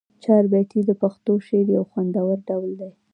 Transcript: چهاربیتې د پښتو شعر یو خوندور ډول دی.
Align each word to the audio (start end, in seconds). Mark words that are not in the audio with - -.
چهاربیتې 0.23 0.79
د 0.85 0.91
پښتو 1.01 1.31
شعر 1.47 1.67
یو 1.77 1.83
خوندور 1.91 2.37
ډول 2.49 2.71
دی. 2.79 2.91